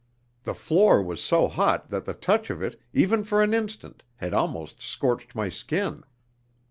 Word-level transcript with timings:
The 0.45 0.55
floor 0.55 0.99
was 1.03 1.21
so 1.21 1.47
hot 1.47 1.89
that 1.89 2.05
the 2.05 2.15
touch 2.15 2.49
of 2.49 2.63
it, 2.63 2.81
even 2.91 3.23
for 3.23 3.43
an 3.43 3.53
instant, 3.53 4.01
had 4.15 4.33
almost 4.33 4.81
scorched 4.81 5.35
my 5.35 5.47
skin. 5.47 6.03